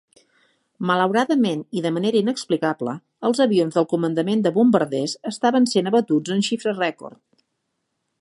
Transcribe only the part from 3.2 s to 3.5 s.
els